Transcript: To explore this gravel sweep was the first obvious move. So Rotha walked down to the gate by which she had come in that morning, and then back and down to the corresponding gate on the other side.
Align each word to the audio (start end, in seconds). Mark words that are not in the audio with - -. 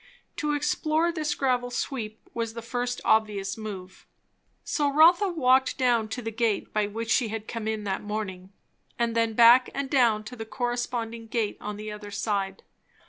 To 0.37 0.53
explore 0.53 1.11
this 1.11 1.35
gravel 1.35 1.69
sweep 1.69 2.27
was 2.33 2.55
the 2.55 2.63
first 2.63 3.01
obvious 3.05 3.55
move. 3.55 4.07
So 4.63 4.91
Rotha 4.91 5.27
walked 5.29 5.77
down 5.77 6.09
to 6.09 6.23
the 6.23 6.31
gate 6.31 6.73
by 6.73 6.87
which 6.87 7.11
she 7.11 7.27
had 7.27 7.47
come 7.47 7.67
in 7.67 7.83
that 7.83 8.01
morning, 8.01 8.51
and 8.97 9.15
then 9.15 9.33
back 9.33 9.69
and 9.75 9.91
down 9.91 10.23
to 10.23 10.35
the 10.35 10.43
corresponding 10.43 11.27
gate 11.27 11.57
on 11.61 11.77
the 11.77 11.91
other 11.91 12.09
side. 12.09 12.63